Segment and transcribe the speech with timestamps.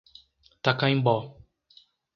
[0.63, 1.15] Tacaimbó